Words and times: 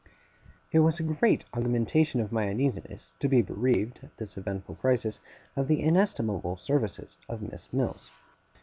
It 0.71 0.79
was 0.79 0.99
a 0.99 1.03
great 1.03 1.45
augmentation 1.53 2.21
of 2.21 2.31
my 2.31 2.49
uneasiness 2.49 3.13
to 3.19 3.27
be 3.27 3.43
bereaved, 3.43 3.99
at 4.01 4.17
this 4.17 4.35
eventful 4.35 4.77
crisis, 4.77 5.19
of 5.55 5.67
the 5.67 5.79
inestimable 5.81 6.57
services 6.57 7.17
of 7.29 7.43
Miss 7.43 7.71
Mills. 7.71 8.09